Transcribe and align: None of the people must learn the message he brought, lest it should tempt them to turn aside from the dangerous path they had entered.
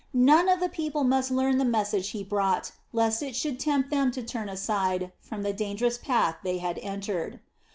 None 0.15 0.49
of 0.49 0.59
the 0.59 0.67
people 0.67 1.03
must 1.03 1.29
learn 1.29 1.59
the 1.59 1.63
message 1.63 2.09
he 2.09 2.23
brought, 2.23 2.71
lest 2.91 3.21
it 3.21 3.35
should 3.35 3.59
tempt 3.59 3.91
them 3.91 4.09
to 4.13 4.23
turn 4.23 4.49
aside 4.49 5.11
from 5.21 5.43
the 5.43 5.53
dangerous 5.53 5.99
path 5.99 6.37
they 6.43 6.57
had 6.57 6.79
entered. 6.79 7.39